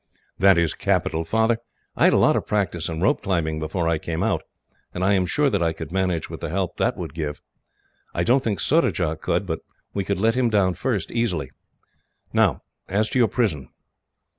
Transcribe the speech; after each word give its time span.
"That 0.39 0.57
is 0.57 0.73
capital, 0.73 1.23
Father. 1.23 1.59
I 1.95 2.05
had 2.05 2.13
a 2.13 2.17
lot 2.17 2.35
of 2.35 2.47
practice 2.47 2.89
in 2.89 3.01
rope 3.01 3.21
climbing, 3.21 3.59
before 3.59 3.87
I 3.87 3.99
came 3.99 4.23
out, 4.23 4.41
and 4.95 5.03
I 5.03 5.13
am 5.13 5.27
sure 5.27 5.47
that 5.51 5.61
I 5.61 5.73
could 5.73 5.91
manage 5.91 6.27
with 6.27 6.39
the 6.39 6.49
help 6.49 6.77
that 6.77 6.97
would 6.97 7.13
give. 7.13 7.39
I 8.11 8.23
don't 8.23 8.43
think 8.43 8.59
Surajah 8.59 9.17
could, 9.21 9.45
but 9.45 9.59
we 9.93 10.03
could 10.03 10.17
let 10.19 10.33
him 10.33 10.49
down 10.49 10.73
first, 10.73 11.11
easily. 11.11 11.51
Now, 12.33 12.63
as 12.89 13.11
to 13.11 13.19
your 13.19 13.27
prison." 13.27 13.69